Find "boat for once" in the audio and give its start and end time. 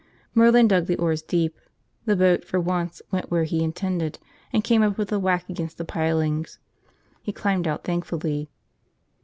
2.15-3.03